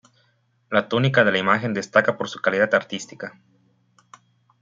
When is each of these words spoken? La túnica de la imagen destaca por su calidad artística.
La 0.75 0.87
túnica 0.89 1.23
de 1.23 1.31
la 1.31 1.37
imagen 1.37 1.75
destaca 1.75 2.17
por 2.17 2.27
su 2.27 2.41
calidad 2.41 2.73
artística. 2.73 3.39